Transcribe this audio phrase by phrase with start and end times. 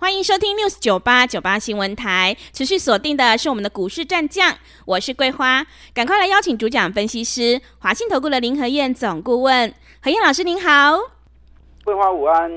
[0.00, 4.56] 欢迎收听 News 九八九八新闻台，持续锁定的是我们的股市战将，
[4.86, 10.96] 我是桂花，赶快来邀请主讲分析师华信投顾的林和燕总顾问，何燕老师您好，
[11.84, 12.50] 桂花午安，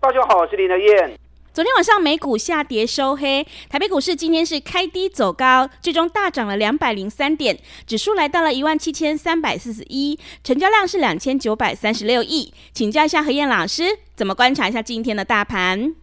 [0.00, 1.16] 大家好，我是林和燕。
[1.54, 13.84] 昨天晚上美股下跌收黑，台北股市今天是开低走高，最终大涨了两百零三点，指数来到了一万七千三百四十一，成交量是两千九百三十六亿，请教一下何燕老师，
[14.16, 15.94] 怎么观察一下今天的大盘？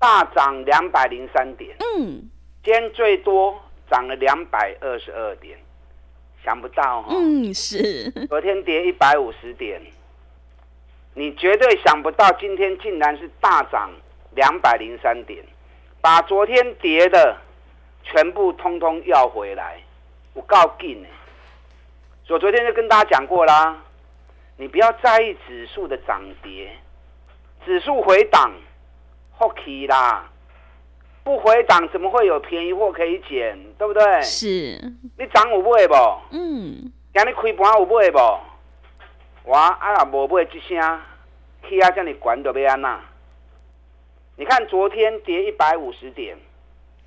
[0.00, 2.26] 大涨两百零三点，嗯，
[2.64, 3.54] 今天最多
[3.90, 5.58] 涨了两百二十二点，
[6.42, 9.78] 想不到哈，嗯，是，昨天跌一百五十点，
[11.12, 13.90] 你绝对想不到今天竟然是大涨
[14.34, 15.44] 两百零三点，
[16.00, 17.36] 把昨天跌的
[18.02, 19.82] 全部通通要回来，
[20.32, 21.04] 我告诉你，
[22.24, 23.78] 所以昨天就跟大家讲过啦，
[24.56, 26.74] 你不要在意指数的涨跌，
[27.66, 28.50] 指数回档。
[29.40, 30.30] 不起啦，
[31.24, 33.58] 不回档怎么会有便宜货可以捡？
[33.78, 34.20] 对不对？
[34.20, 34.78] 是。
[35.16, 35.94] 你涨有买不？
[36.32, 36.92] 嗯。
[37.14, 38.18] 今日开盘有买不？
[39.44, 41.00] 我啊若无买一声，
[41.66, 43.00] 气啊这么悬都要安那？
[44.36, 46.36] 你看昨天跌一百五十点，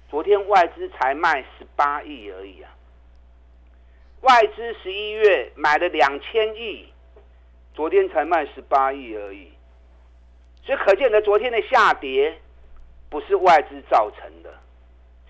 [0.09, 2.73] 昨天外资才卖十八亿而已啊。
[4.21, 6.91] 外资十一月买了两千亿，
[7.75, 9.52] 昨天才卖十八亿而已。
[10.65, 12.39] 所以可见的，昨天的下跌
[13.09, 14.53] 不是外资造成的，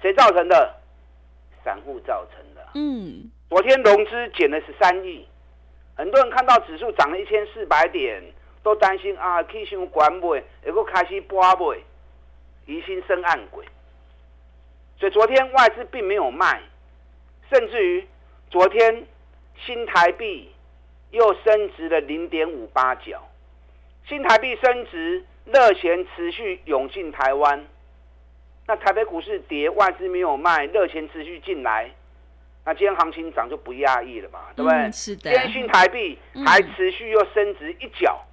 [0.02, 0.76] 谁造成的？
[1.64, 2.62] 散户造成的。
[2.76, 5.26] 嗯，昨天融资减了十三亿，
[5.96, 8.22] 很多人看到指数涨了一千四百点，
[8.62, 11.82] 都担心啊，气象管委能够开始拨尾，
[12.66, 13.66] 疑心生暗鬼。
[15.00, 16.62] 所以昨天外资并没有卖，
[17.50, 18.08] 甚至于
[18.52, 19.08] 昨天
[19.66, 20.52] 新台币
[21.12, 23.22] 又升值了零点五八角。
[24.06, 27.66] 新台币升值，热钱持续涌进台湾。
[28.66, 31.92] 那台北股市跌，外资没有卖，热钱持续进来，
[32.64, 34.80] 那今天行情涨就不讶异了嘛，对不对？
[34.80, 35.30] 嗯、是的。
[35.30, 38.26] 今天新台币还持续又升值一角，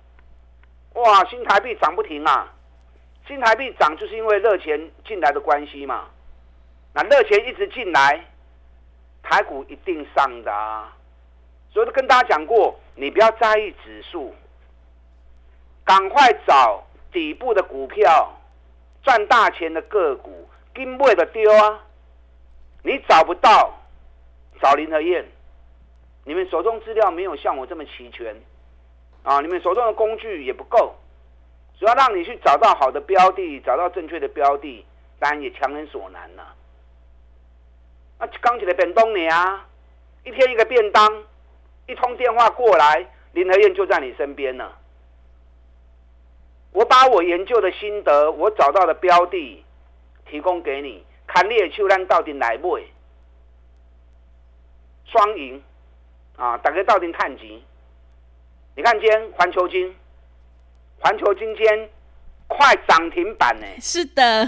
[0.94, 2.54] 嗯、哇，新台币涨不停啊！
[3.26, 6.06] 新台币涨就是因为热钱进来的关系嘛。
[6.94, 8.24] 那热钱一直进来，
[9.22, 10.96] 台股一定上的啊。
[11.72, 14.32] 所以都跟大家讲过，你不要在意指数。
[15.84, 18.32] 赶快找底部的股票，
[19.02, 21.80] 赚大钱的个股，跟不的丢啊！
[22.82, 23.78] 你找不到，
[24.60, 25.24] 找林和燕。
[26.24, 28.36] 你们手中资料没有像我这么齐全
[29.22, 29.40] 啊！
[29.40, 30.94] 你们手中的工具也不够，
[31.78, 34.84] 主要让你去找到好的标的，找到正确的标的，
[35.18, 36.54] 当然也强人所难了。
[38.18, 39.66] 那刚起来本东你啊，
[40.24, 41.24] 一天一个便当，
[41.86, 44.78] 一通电话过来，林和燕就在你身边了。
[46.72, 49.64] 我把我研究的心得，我找到的标的，
[50.26, 51.04] 提供给你。
[51.26, 52.78] 看猎秋兰到底来不？
[55.06, 55.62] 双赢
[56.36, 56.56] 啊！
[56.58, 57.62] 大家到底探级？
[58.76, 59.94] 你看今天环球金，
[61.00, 61.90] 环球金今天
[62.46, 63.66] 快涨停板呢。
[63.80, 64.46] 是的，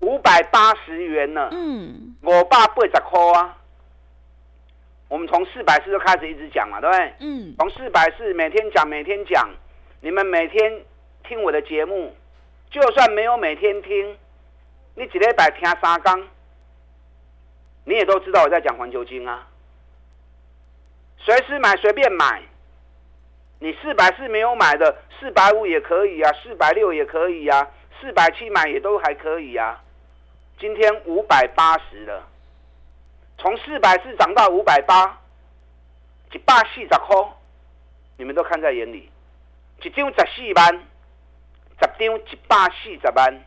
[0.00, 1.48] 五百八十元呢。
[1.52, 3.56] 嗯，五百八十块啊。
[5.08, 7.14] 我们从四百四就开始一直讲嘛，对不对？
[7.20, 7.54] 嗯。
[7.58, 9.48] 从四百四每天讲，每天讲。
[10.02, 10.82] 你们每天
[11.24, 12.14] 听我的节目，
[12.70, 14.16] 就算没有每天听，
[14.94, 16.26] 你一礼拜听三缸，
[17.84, 19.46] 你也都知道我在讲环球晶啊。
[21.18, 22.42] 随时买，随便买。
[23.58, 27.68] 你四百四没有买的，四百五也可以啊，四百六也可以啊，
[28.00, 29.82] 四百七买也都还可以啊。
[30.58, 32.26] 今天五百八十了，
[33.36, 35.20] 从四百四涨到五百八，
[36.32, 37.16] 一百四十块，
[38.16, 39.09] 你们都看在眼里。
[39.82, 40.74] 一张十四万，
[41.80, 43.44] 十张一百四十万。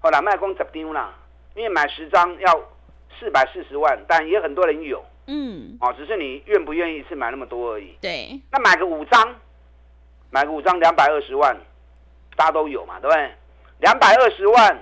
[0.00, 1.14] 好啦卖光十张啦，
[1.54, 2.60] 因为买十张要
[3.18, 5.04] 四百四十万，但也很多人有。
[5.26, 7.96] 嗯，哦，只是你愿不愿意一次买那么多而已。
[8.00, 8.40] 对。
[8.50, 9.36] 那买个五张，
[10.30, 11.56] 买个五张两百二十万，
[12.36, 13.32] 大家都有嘛，对不对？
[13.78, 14.78] 两百二十万，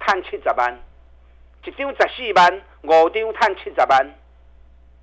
[0.00, 0.76] 赚七十万，
[1.64, 4.14] 一张十四万，五张赚七十万。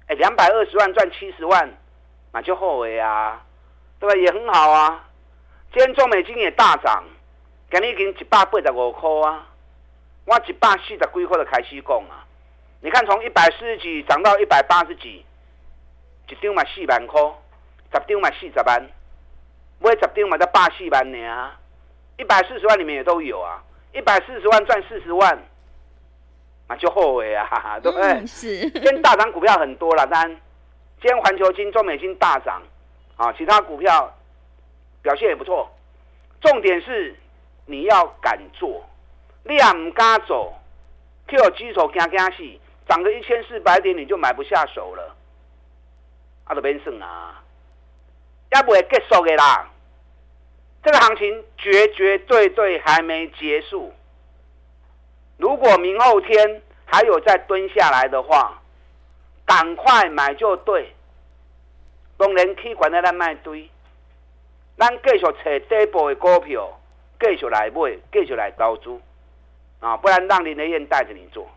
[0.07, 1.69] 哎，两百二十万赚七十万。
[2.33, 3.41] 那就后悔啊，
[3.99, 4.15] 对吧？
[4.15, 5.05] 也很好啊。
[5.73, 7.03] 今天中美金也大涨，
[7.69, 9.47] 今日已经一百八十五块啊。
[10.25, 12.25] 我一百四十几块就开始讲啊。
[12.81, 15.25] 你看从一百四十几涨到一百八十几，
[16.27, 17.21] 一张嘛四万块，
[17.93, 18.89] 十张嘛四十万，
[19.79, 21.59] 买十张嘛才八四万呢啊，
[22.17, 23.61] 一百四十万里面也都有啊，
[23.93, 25.37] 一百四十万赚四十万，
[26.67, 28.07] 那就后悔啊，哈哈，对不对？
[28.13, 28.69] 嗯、是。
[28.69, 30.41] 今天大涨股票很多了，当然，
[31.01, 32.61] 今天环球金、中美金大涨，
[33.17, 34.15] 啊，其他股票
[35.01, 35.67] 表现也不错，
[36.39, 37.15] 重点是
[37.65, 38.87] 你要敢做，
[39.43, 40.53] 你也唔敢走
[41.27, 42.59] ，Q 基础惊惊死。
[42.87, 45.15] 涨个一千四百点，你就买不下手了，
[46.43, 47.41] 啊，都别算啊，
[48.51, 49.69] 要不会结束的啦。
[50.83, 53.93] 这个行情绝绝对对还没结束。
[55.37, 58.60] 如果明后天还有再蹲下来的话，
[59.45, 60.93] 赶快买就对。
[62.17, 63.67] 当然可以管在那卖堆，
[64.77, 66.79] 咱继续找底部的股票，
[67.19, 69.01] 继续来买，继续来投资
[69.79, 71.49] 啊，不然让林德燕带着你做。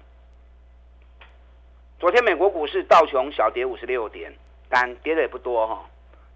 [2.00, 4.32] 昨天美国股市道琼小跌五十六点，
[4.70, 5.84] 但跌的也不多哈。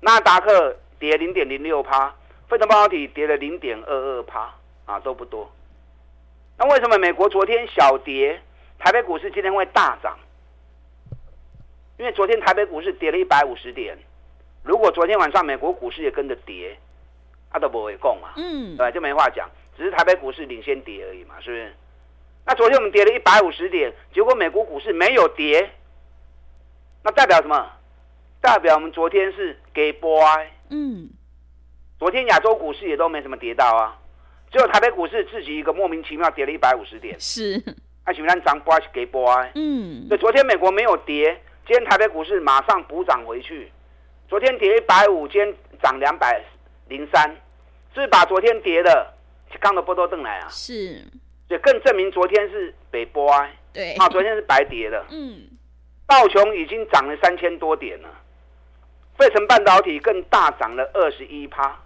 [0.01, 2.15] 纳达克跌零点零六趴，
[2.49, 4.55] 费城半导体跌了零点二二趴，
[4.85, 5.51] 啊都不多。
[6.59, 8.41] 那为什么美国昨天小跌，
[8.79, 10.19] 台北股市今天会大涨？
[11.99, 13.97] 因为昨天台北股市跌了一百五十点，
[14.63, 16.77] 如果昨天晚上美国股市也跟着跌，
[17.51, 21.73] 阿都不会供嘛，嗯，对，就没话讲，只是台北股市领先跌而已嘛，是不是？
[22.47, 25.71] 那昨天我们跌了一百五十点，结果美国股市没有跌，
[27.03, 27.73] 那代表什么？
[28.41, 30.53] 代表我们昨天是给波哀。
[30.71, 31.11] 嗯，
[31.99, 33.99] 昨天亚洲股市也都没什么跌到啊，
[34.53, 37.19] 只有台北股市自己一个莫名其妙跌了一百五十点。
[37.19, 37.61] 是，
[38.07, 39.51] 那请问涨波是给波哀？
[39.57, 43.71] 嗯，对，昨天美国没有跌，今天台北股市马上补涨回去。
[44.27, 46.43] 昨天跌一百五，今天涨两百
[46.89, 47.37] 零三，
[47.95, 49.13] 是把昨天跌的
[49.61, 50.49] 刚的波都登来啊？
[50.49, 51.05] 是。
[51.51, 55.05] 也更证明昨天是北波啊，对，啊，昨天是白跌的。
[55.11, 55.43] 嗯，
[56.07, 58.09] 道琼已经涨了三千多点了，
[59.19, 61.79] 费城半导体更大涨了二十一趴，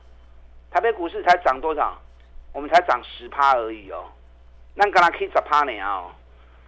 [0.71, 2.01] 台北股市才涨多少？
[2.53, 4.05] 我们才涨十趴而已哦，
[4.75, 6.13] 那刚刚可以十趴呢哦，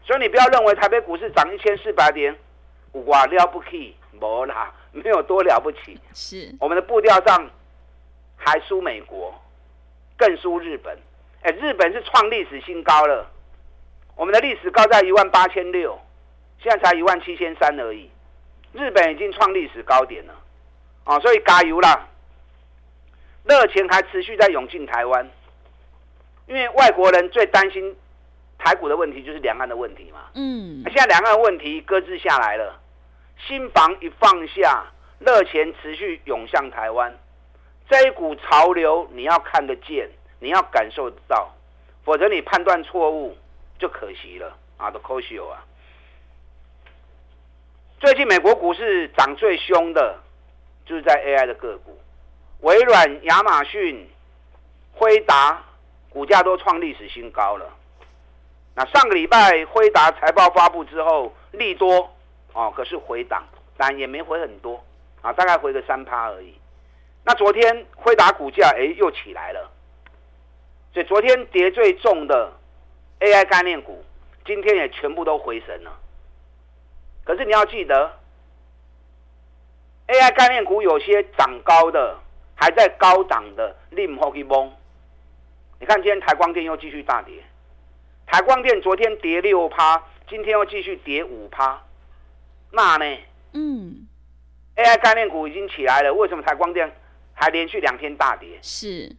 [0.05, 2.37] 所以你不要认为台北股市涨一千四百点，
[3.02, 7.50] 哇了不起，没啦， 没有多了不起，是我们的步调上
[8.37, 9.35] 还输美国，
[10.17, 10.96] 更输日本。
[11.43, 13.31] 哎，日本是创历史新高了，
[14.17, 15.99] 我们的历史高在一万八千六，
[16.58, 18.11] 现在才一万七千三而已。
[18.73, 20.35] 日本已经创历史高点了，
[21.05, 22.08] 啊，所以加油啦！
[23.44, 25.29] 热钱还持续在涌进台湾，
[26.46, 27.94] 因为外国人最担心
[28.58, 30.31] 台股的问题就是两岸的问题嘛。
[30.35, 32.81] 嗯，现在两岸问题搁置下来了，
[33.46, 34.85] 新房一放下，
[35.19, 37.14] 热钱持续涌向台湾，
[37.88, 40.11] 这一股潮流你要看得见。
[40.41, 41.50] 你要感受得到，
[42.05, 43.35] 否则你判断错误
[43.79, 44.91] 就可惜了啊！
[44.91, 45.64] 都可惜啊！
[47.99, 50.19] 最近美国股市涨最凶的，
[50.85, 51.99] 就是在 AI 的个股，
[52.61, 54.06] 微软、亚马逊、
[54.93, 55.64] 辉达
[56.11, 57.64] 股价都创历史新高了。
[58.75, 62.14] 那上个礼拜辉达财报发布之后，利多
[62.55, 63.45] 哦，可是回档，
[63.77, 64.83] 但也没回很多
[65.21, 66.55] 啊，大概回个三趴而已。
[67.25, 69.71] 那昨天辉达股价哎又起来了。
[70.93, 72.53] 所以昨天跌最重的
[73.19, 74.05] AI 概念股，
[74.47, 75.93] 今天也全部都回神了。
[77.25, 78.13] 可是你要记得
[80.06, 82.17] ，AI 概念股有些涨高的，
[82.55, 84.70] 还在高档的，你唔好去懵。
[85.81, 87.43] 你看今天台光电又继续大跌，
[88.27, 91.82] 台光电昨天跌六趴，今天又继续跌五趴，
[92.75, 93.19] 那呢？
[93.53, 94.07] 嗯
[94.77, 96.93] ，AI 概念股已经起来了，为什么台光电
[97.33, 98.59] 还连续两天大跌？
[98.63, 99.15] 是，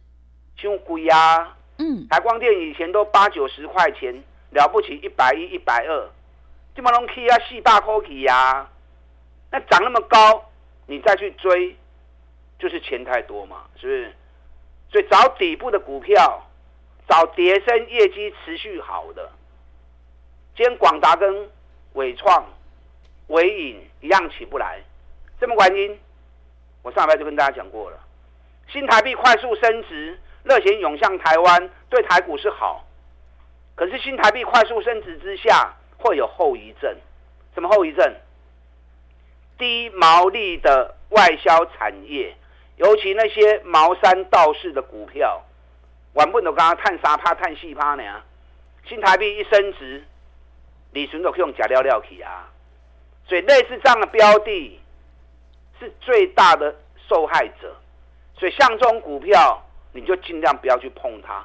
[0.56, 1.56] 太贵啊！
[1.78, 6.10] 嗯，台光电以前都八九十块钱，了不起一百一、一百二，
[6.74, 8.68] 这么容易啊，四大口气呀，
[9.50, 10.50] 那涨那么高，
[10.86, 11.76] 你再去追，
[12.58, 14.14] 就是钱太多嘛，是不是？
[14.90, 16.46] 所以找底部的股票，
[17.08, 19.30] 找跌升业绩持续好的，
[20.56, 21.50] 今天广达跟
[21.94, 22.46] 伟创、
[23.28, 24.80] 尾影一样起不来，
[25.40, 25.98] 什么原因？
[26.82, 27.98] 我上礼拜就跟大家讲过了，
[28.68, 30.18] 新台币快速升值。
[30.44, 32.86] 热钱涌向台湾，对台股是好，
[33.74, 36.96] 可是新台币快速升值之下，会有后遗症。
[37.52, 38.14] 什么后遗症？
[39.58, 42.36] 低毛利的外销产业，
[42.76, 45.42] 尤其那些毛山道士的股票，
[46.12, 48.22] 玩不懂刚刚探三趴、探四趴呢？
[48.88, 50.04] 新台币一升值，
[50.92, 52.48] 你选择用假料料起啊！
[53.26, 54.80] 所以类似这样的标的，
[55.78, 56.74] 是最大的
[57.08, 57.76] 受害者。
[58.38, 59.62] 所以像这种股票。
[59.92, 61.42] 你就尽量不要去碰它，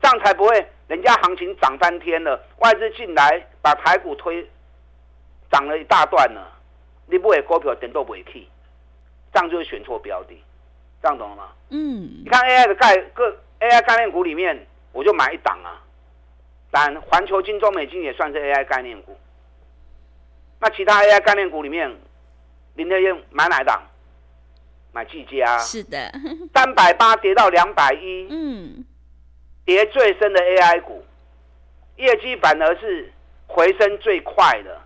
[0.00, 4.48] 这样才不会人家行情涨翻天了，外资进来把台股推
[5.50, 6.46] 涨了一大段了，
[7.06, 8.46] 你不会股票点都不会去，
[9.32, 10.40] 这样就是选错标的，
[11.02, 11.48] 这样懂了吗？
[11.70, 15.82] 嗯，你看 AI 的概各 AI 概念股里面，我就买一档啊，
[16.70, 19.18] 但环球金、中美金也算是 AI 概念股。
[20.60, 21.90] 那其他 AI 概念股里面，
[22.74, 23.82] 林德燕买哪一档？
[24.92, 25.58] 买技嘉。
[25.58, 26.12] 是的，
[26.52, 28.84] 三百八跌到两百一，嗯，
[29.64, 31.04] 跌最深的 AI 股，
[31.96, 33.12] 业绩反而是
[33.46, 34.80] 回升最快的，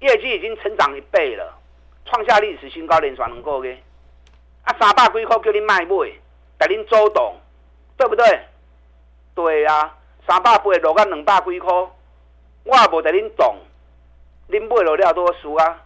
[0.00, 1.58] 业绩已经成长一倍了，
[2.04, 3.78] 创下历史新高，连续两个月。
[4.64, 5.88] 啊，三百几块叫你卖买，
[6.58, 7.36] 带恁周董，
[7.96, 8.40] 对不对？
[9.34, 11.72] 对啊，三百八落到两百几块，
[12.64, 13.56] 我也无带恁动，
[14.48, 15.82] 恁买落了多输啊，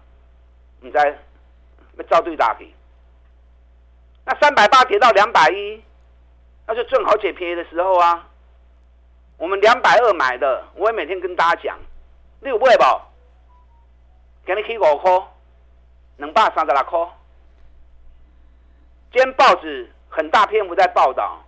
[0.80, 1.18] 唔知
[1.96, 2.72] 要照对打去。
[4.24, 5.82] 那三百八跌到两百一，
[6.66, 8.26] 那就正好捡便宜的时候啊。
[9.38, 11.78] 我们两百二买的，我也每天跟大家讲，
[12.40, 13.00] 你有买无？
[14.44, 15.10] 给你起五块，
[16.18, 16.98] 两百三十六块。
[19.12, 21.42] 今天报纸很大篇幅在报道，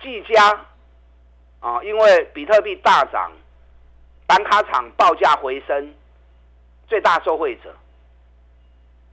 [0.00, 0.64] 技嘉
[1.58, 3.32] 啊，因为比特币大涨，
[4.30, 5.92] 板卡厂报价回升，
[6.86, 7.74] 最大受惠者。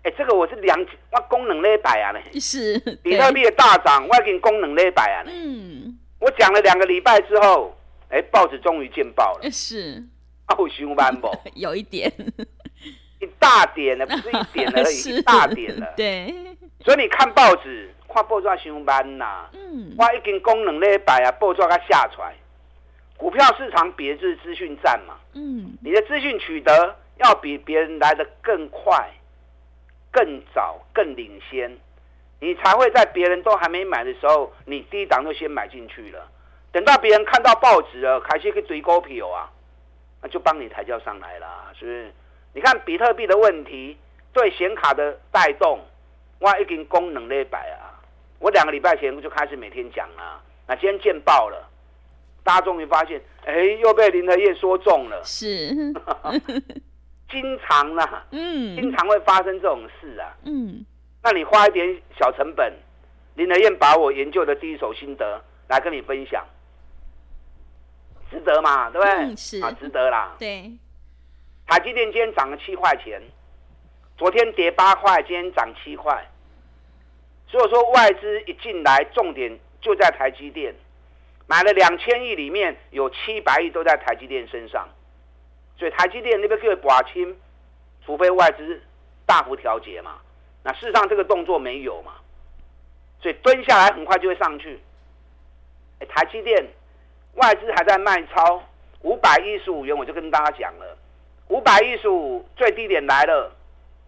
[0.04, 0.80] 哎，这个我是两
[1.12, 5.32] 我功能礼拜啊呢，是比特币的大涨，我已经功能礼拜啊呢。
[5.34, 7.76] 嗯，我讲了两个礼拜之后，
[8.10, 9.50] 哎，报纸终于见报了。
[9.50, 10.04] 是，
[10.46, 11.36] 好凶班不？
[11.56, 12.14] 有一点，
[13.20, 15.94] 一大点了，不是一点而已， 大点了。
[15.98, 16.32] 对。
[16.86, 19.50] 所以你看报纸，看报纸上班呐。
[19.54, 19.96] 嗯。
[19.98, 22.36] 我已经功能礼拜啊，报纸它下出来。
[23.18, 25.16] 股票市场比的就是资讯战嘛。
[25.34, 25.78] 嗯。
[25.82, 29.10] 你的资讯取得要比别人来的更快。
[30.10, 31.78] 更早、更领先，
[32.40, 36.28] 你才会在别人都还没买的时候，你第一档就先买进去了。
[36.72, 39.52] 等到别人看到报纸了，开始去追高票啊，
[40.24, 42.12] 那就帮你抬轿上来了，是不是？
[42.54, 43.96] 你看比特币的问题
[44.34, 45.80] 对显卡的带动，
[46.40, 48.02] 哇，已经功能了一百啊！
[48.40, 51.67] 我两个礼拜前就开始每天讲了，那今天见报了，
[52.48, 55.70] 大家终于发现，哎，又被林德燕说中了，是。
[57.30, 60.86] 经常啦、啊，嗯，经常会发生这种事啊，嗯，
[61.22, 62.74] 那你花一点小成本，
[63.36, 66.42] 林德燕把我研究的第一手心得来跟你分享，
[68.32, 68.89] 值得嘛？
[68.92, 69.13] 对不对？
[69.13, 70.38] 嗯、是啊，值得啦。
[70.39, 70.72] 对，
[71.66, 73.22] 台积电今天涨了七块钱，
[74.18, 76.25] 昨天跌八块，今天涨七块，
[77.50, 80.74] 所以说外资一进来，重点就在台积电，
[81.48, 84.88] 买了两千亿，里面有七百亿都在台积电身上。
[85.77, 87.36] 所以台积电那边可以拔清，
[88.06, 88.82] 除非外资
[89.25, 90.20] 大幅调节嘛。
[90.63, 92.13] 那事实上这个动作没有嘛，
[93.22, 94.80] 所以蹲下来很快就会上去。
[96.10, 96.68] 台积电
[97.36, 98.62] 外资还在卖超
[99.01, 100.98] 五百一十五元，我就跟大家讲了，
[101.48, 103.56] 五百一十五最低点来了，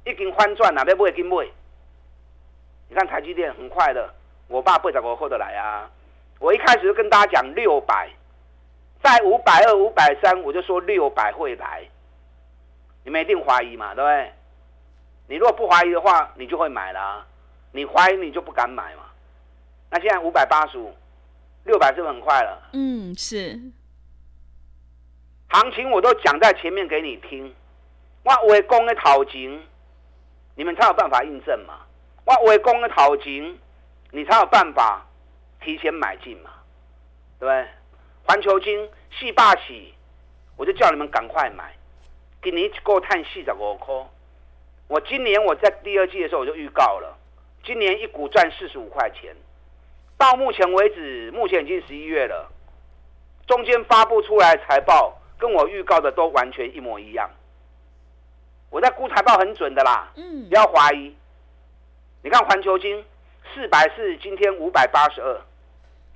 [0.06, 1.42] 已经翻转了，要不会跟不？
[1.44, 4.14] 你看台积电很快的，
[4.48, 5.90] 我爸不找我后的来啊。
[6.40, 8.10] 我一开始就跟大家讲六百。
[9.02, 11.88] 在五百二、五百三，我就说六百会来，
[13.06, 14.34] 你们一定怀疑嘛，对不对？
[15.28, 17.24] 你如果不怀疑的话，你就会买了；
[17.72, 19.04] 你怀疑，你就不敢买嘛。
[19.90, 20.94] 那现在五百八十五，
[21.64, 22.70] 六百是不是很快了？
[22.74, 23.58] 嗯，是。
[25.48, 27.56] 行情我都讲在前面给你听，
[28.24, 29.66] 我围攻的讨情，
[30.56, 31.76] 你们才有办法印证嘛。
[32.26, 33.58] 我围攻的讨情，
[34.12, 35.06] 你才有办法
[35.62, 36.52] 提前买进嘛，
[37.40, 37.68] 对不对？
[38.26, 39.74] 环球金四百四，
[40.56, 41.74] 我就叫你们赶快买。
[42.42, 43.94] 给你一个碳四十五块，
[44.88, 47.18] 我今年我在第二季的时候我就预告了，
[47.66, 49.36] 今年一股赚四十五块钱。
[50.18, 52.50] 到目前为止，目前已经十一月了，
[53.46, 57.30] 中间发布出来财报跟我预告的都完全一模一样。
[58.70, 61.14] 我在估财报很准的啦，嗯，不要怀疑。
[62.22, 63.04] 你看环球金
[63.54, 65.42] 四百四，今天五百八十二，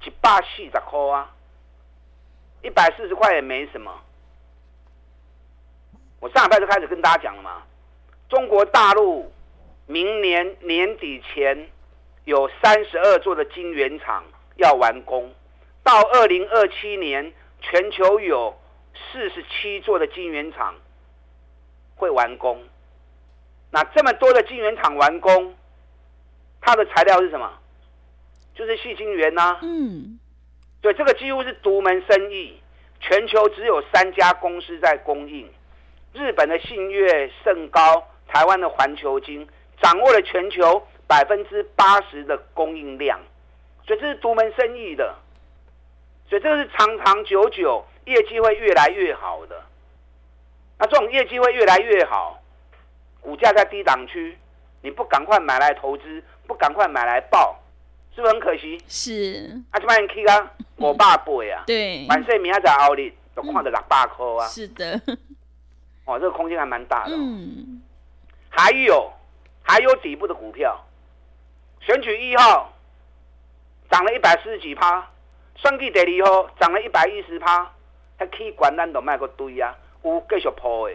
[0.06, 1.30] 一百四十块啊。
[2.62, 3.92] 一百四十块也没什么。
[6.22, 7.62] 我上礼拜就开始跟大家讲了嘛，
[8.30, 9.30] 中国大陆
[9.86, 11.70] 明年年底前
[12.24, 14.24] 有三十二座的晶圆厂
[14.56, 15.30] 要完工，
[15.84, 18.58] 到二零二七年全球有
[19.12, 20.74] 四十七座的晶圆厂
[21.98, 22.64] 会完工。
[23.72, 25.54] 那这么多的晶圆厂完工，
[26.62, 27.60] 它的材料是什么？
[28.56, 29.60] 就是细晶圆呐。
[29.62, 30.20] 嗯。
[30.82, 32.62] 对，这个几乎是独门生意，
[33.00, 35.50] 全球只有三家公司在供应。
[36.14, 39.48] 日本的信越、盛高，台湾的环球金，
[39.82, 43.20] 掌握了全球百分之八十的供应量，
[43.88, 45.16] 所以这是独门生意的，
[46.30, 49.60] 所以这个是长长久久，业绩会越来越好的。
[50.78, 52.40] 那这种业绩会越来越好，
[53.22, 54.38] 股价在低档区，
[54.82, 57.58] 你不赶快买来投资，不赶快买来抱，
[58.16, 58.80] 是不是很可惜？
[58.88, 59.62] 是。
[59.72, 61.64] 啊，这边去啊，五百倍啊。
[61.66, 62.06] 对。
[62.08, 64.48] 万岁，明仔载奥利都看到六百块啊。
[64.48, 65.02] 是的。
[66.06, 67.16] 哦，这个空间还蛮大的。
[67.16, 67.82] 嗯。
[68.50, 69.12] 还有，
[69.64, 70.80] 还有底部的股票，
[71.82, 72.72] 选举一号
[73.90, 75.10] 涨了一百四十几趴，
[75.56, 77.72] 选举第二号涨了一百一十趴，
[78.18, 80.94] 还可以管咱都卖个堆啊，有继续抛的。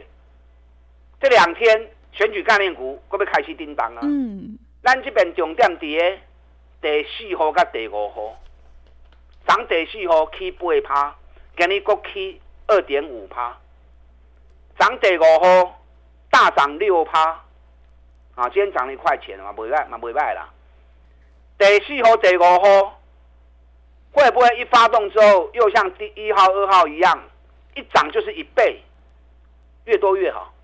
[1.20, 4.00] 这两天选举概念股会不会开始叮当啊？
[4.04, 4.56] 嗯。
[4.84, 6.20] 咱这边重点在
[6.80, 8.36] 第四号甲第五号，
[9.46, 11.16] 涨第四号起八趴，
[11.56, 13.56] 今日国起二点五趴，
[14.78, 15.80] 涨第五号
[16.30, 17.44] 大涨六趴。
[18.36, 20.48] 啊，今天涨了一块钱嘛，没卖嘛，没卖啦。
[21.58, 23.00] 第四号、第五号
[24.12, 27.20] 会不会一发动之后，又像第一号、二号一样，
[27.74, 28.80] 一涨就是一倍，
[29.86, 30.54] 越多越好，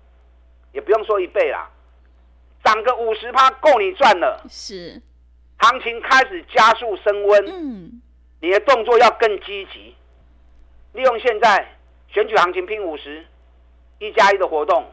[0.71, 1.69] 也不用说一倍啦，
[2.63, 4.45] 涨个五十趴够你赚了。
[4.49, 5.01] 是，
[5.65, 8.01] 行情开始加速升温，嗯，
[8.39, 9.95] 你的动作要更积极，
[10.93, 11.67] 利用现在
[12.07, 13.25] 选举行情拼五十
[13.97, 14.85] 一加一的活动，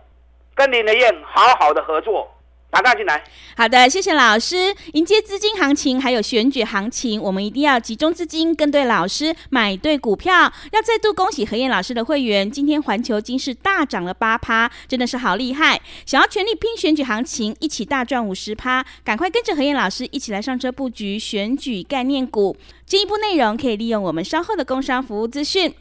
[0.55, 2.33] 跟林德燕好好的合作。
[2.73, 3.23] 打大进来，
[3.55, 4.75] 好的，谢谢老师。
[4.95, 10.51] 迎接资金行情，还有选举行情，我们一定要集中资金，跟对老师，买对股票。
[10.73, 15.79] 要再度恭喜何燕老师的会员，今天环球金是大涨了八趴，真的是好厉害。
[16.07, 22.57] 想要全力拼选举行情，一起大赚五十趴，赶快跟着何燕老师一起来上车布局选举概念股。
[22.87, 25.75] 进一步内容可以利用我们稍后的工商服务资讯。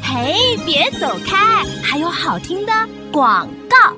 [0.00, 2.72] 嘿，别走开，还有好听的
[3.10, 3.96] 广告。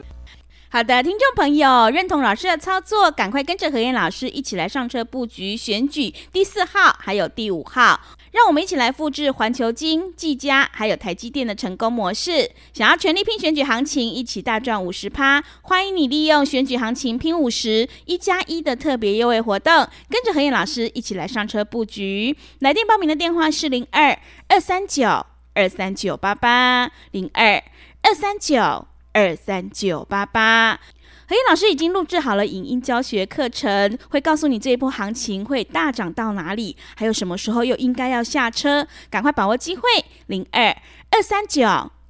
[0.72, 8.00] 好的，听众朋友，认同老师的操作，赶快跟着何燕老师一起来上车布局选举第四号，还有第五号，
[8.30, 12.48] 让我们一起来复制环球金、技嘉还有台积电的成功模式。
[12.72, 19.74] 想要全力拼选举行情，一起大赚五十趴，欢迎你利用选举行情拼五十一加一的特别优惠活动，
[20.08, 22.36] 跟着何燕老师一起来上车布局。
[22.60, 24.16] 来电报名的电话是零二
[24.46, 27.60] 二三九二三九八八零二
[28.02, 28.86] 二三九。
[29.12, 30.78] 二三九八八，
[31.28, 39.82] 何燕老师已经录制好了影音教学课程，会告诉你这一波行情会大涨到哪里，还有什么时候又应该要下车，赶快把握机会。
[40.26, 40.76] 零二
[41.10, 41.66] 二三九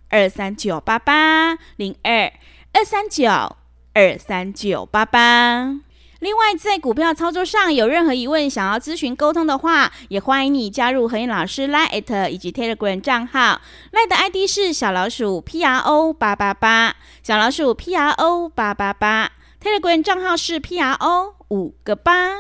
[0.09, 2.33] 二三九八八，零二
[2.73, 3.29] 二三九
[3.95, 5.90] 二三九八八。
[6.21, 13.61] 另外，在股票操作上有任何疑问，想要咨询沟通的话，也欢迎你加入何燕老师 Line@ 以及 Telegram 账号。
[13.93, 19.33] Line 的 ID 是小老鼠 P R O 八八八，小老鼠 P R O 八八八。
[19.63, 22.33] Telegram 账号是 P R O 五个八。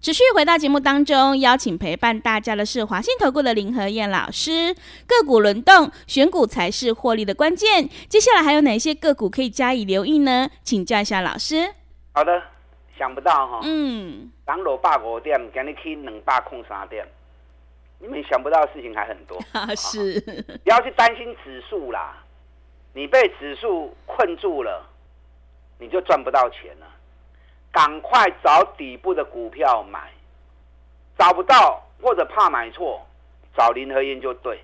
[0.00, 4.74] 持续回到节目当中，邀请陪伴大家的是华信投顾的林和燕老师。
[5.06, 7.88] 个股轮动，选股才是获利的关键。
[8.08, 10.48] 接下来还有哪些个股可以加以留意呢？
[10.64, 11.74] 请教一下老师。
[12.12, 12.42] 好的。
[13.00, 17.08] 想不到哈，嗯，涨六百五点，今日去两百空三点，
[17.98, 19.38] 你们想不到的事情还很多。
[19.58, 20.20] 啊，是，
[20.62, 22.22] 不要去担心指数啦，
[22.92, 24.84] 你被指数困住了，
[25.78, 26.86] 你就赚不到钱了。
[27.72, 30.12] 赶快找底部的股票买，
[31.16, 33.00] 找不到或者怕买错，
[33.56, 34.62] 找林和燕就对。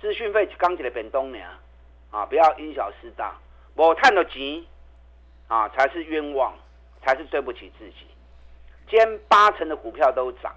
[0.00, 1.44] 资讯费刚起来变东年
[2.12, 3.34] 啊，不要因小失大，
[3.74, 4.64] 我赚到钱
[5.48, 6.54] 啊才是冤枉。
[7.02, 8.06] 才是对不起自己。
[8.88, 10.54] 今天八成的股票都涨，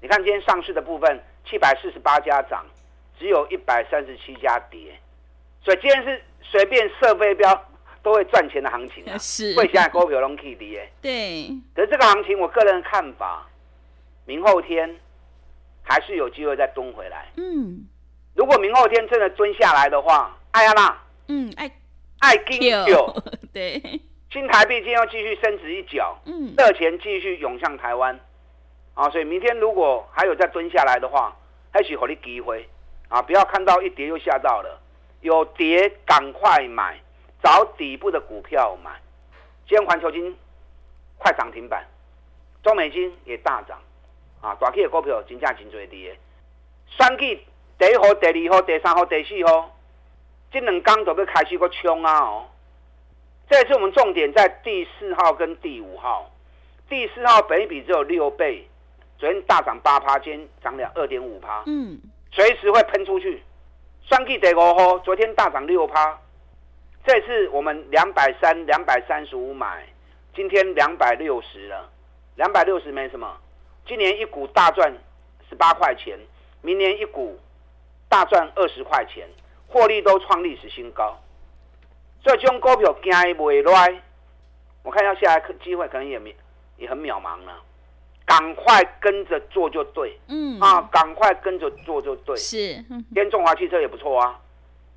[0.00, 2.64] 你看今天上市的部分七百四十八家涨，
[3.18, 4.98] 只有一百三十七家跌，
[5.62, 7.66] 所以今天是随便射飞镖
[8.02, 9.16] 都会赚钱的行情啊！
[9.18, 10.86] 是，会现在股票拢起跌。
[11.00, 11.48] 对。
[11.74, 13.48] 可是这个行情，我个人的看法，
[14.26, 14.94] 明后天
[15.82, 17.30] 还是有机会再蹲回来。
[17.36, 17.86] 嗯。
[18.34, 21.02] 如果明后天真的蹲下来的话，爱呀啦。
[21.28, 21.70] 嗯，爱
[22.18, 23.22] 爱金九。
[23.50, 23.80] 对。
[24.34, 28.18] 新台币今天要继续升值一角，嗯，热钱继续涌向台湾，
[28.94, 31.36] 啊，所以明天如果还有再蹲下来的话，
[31.72, 32.68] 还是给你机会，
[33.08, 34.80] 啊，不要看到一跌又吓到了，
[35.20, 36.98] 有跌赶快买，
[37.44, 38.90] 找底部的股票买。
[39.68, 40.36] 今天环球金
[41.16, 41.86] 快涨停板，
[42.60, 43.78] 中美金也大涨，
[44.40, 46.12] 啊，大 K 的股票金价真最低，
[46.88, 47.40] 选举
[47.78, 49.70] 第一号、第二号、第三号、第四号，
[50.50, 52.46] 这两天都要开始个冲啊哦。
[53.48, 56.30] 这次我们重点在第四号跟第五号。
[56.88, 58.66] 第四号本一比只有六倍，
[59.18, 61.62] 昨天大涨八趴，今天涨了二点五趴。
[61.66, 62.00] 嗯，
[62.32, 63.42] 随时会喷出去。
[64.08, 66.18] 双 K 第五号昨天大涨六趴，
[67.06, 69.86] 这次我们两百三、两百三十五买，
[70.34, 71.90] 今天两百六十了。
[72.36, 73.36] 两百六十没什么，
[73.86, 74.92] 今年一股大赚
[75.48, 76.18] 十八块钱，
[76.62, 77.38] 明年一股
[78.08, 79.28] 大赚二十块钱，
[79.68, 81.16] 获利都创历史新高。
[82.24, 84.02] 所以这种股票惊伊袂来，
[84.82, 86.34] 我看到下来机会可能也没
[86.78, 87.62] 也很渺茫了。
[88.26, 92.34] 赶快跟着做就对，嗯啊，赶快跟着做就对。
[92.36, 92.56] 是，
[92.88, 94.40] 今天中华汽车也不错啊，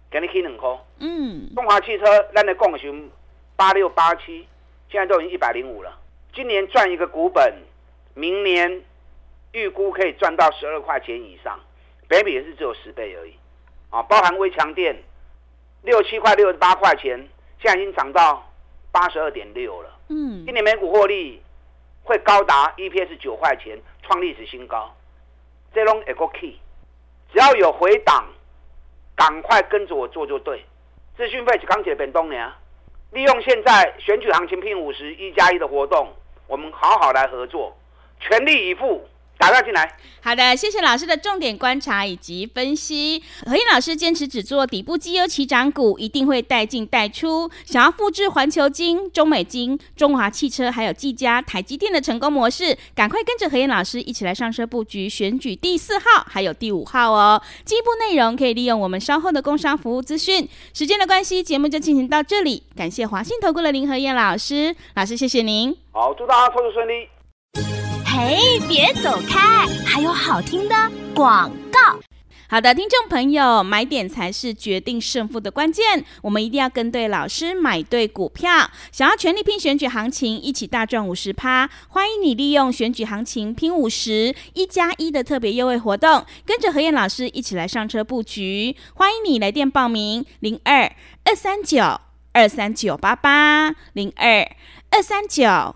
[0.10, 0.80] 给你开两颗。
[1.00, 3.10] 嗯，中华汽车咱的共选
[3.58, 4.48] 八六八七，
[4.90, 6.00] 现在都已经一百零五了。
[6.34, 7.54] 今年赚一个股本，
[8.14, 8.82] 明年
[9.52, 11.60] 预估可以赚到十二块钱以上，
[12.08, 13.34] 北比也是只有十倍而已。
[13.90, 14.96] 啊，包含微强电
[15.84, 17.18] 六七块、六十八块钱，
[17.62, 18.44] 现在已经涨到
[18.92, 19.90] 八十二点六了。
[20.10, 21.42] 嗯，今年每股获利。
[22.04, 24.96] 会高达 EPS 九块钱，创历史新高。
[25.74, 26.58] 这种一个 key，
[27.34, 28.24] 只要有回档，
[29.14, 30.64] 赶快跟着我做就对。
[31.18, 32.54] 资讯费是刚解变动呢，
[33.12, 36.08] 利用现在选举行情拼五十一加一的活动，
[36.48, 37.76] 我们好好来合作，
[38.22, 39.06] 全力以赴。
[39.48, 39.96] 打电进来。
[40.20, 43.24] 好的，谢谢老师的重点观察以及分析。
[43.46, 47.50] 何燕老师坚持只做底部绩优起涨股，一定会带进带出。
[47.64, 57.42] 想要复制环球金、中美金、中华汽车还有技嘉、台积电的成功模式，赶快跟着何燕老师一起来上车布局选举第四号还有第五号哦。
[57.64, 60.50] 进一步内容可以利用我们稍后的工商服务资讯。
[60.74, 62.64] 时间的关系，节目就进行到这里。
[62.76, 65.74] 感谢华信投顾的林何燕老师，老师谢谢您。
[65.94, 67.08] 好，祝大家操作顺利。
[68.20, 69.68] 嘿，别走开！
[69.86, 70.76] 还有好听的
[71.14, 72.00] 广告。
[72.50, 76.04] 好的，听众朋友，买点才是决定胜负的关键。
[76.24, 78.72] 我们一定要跟对老师，买对股票。
[78.92, 88.76] 想要全力拼选举行情，一起大赚五十趴，欢迎你利用选举行情拼五十一加一的特别优惠活动，跟着何燕老师一起来上车布局。
[88.96, 90.92] 欢迎你来电报名：零二
[91.24, 92.02] 二三九
[92.34, 94.50] 二三九八八零二
[94.90, 95.76] 二三九。